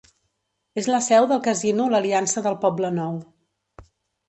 És 0.81 0.87
la 0.91 1.01
seu 1.07 1.27
del 1.33 1.43
Casino 1.49 1.87
l'Aliança 1.93 2.45
del 2.49 2.59
Poblenou. 2.65 3.23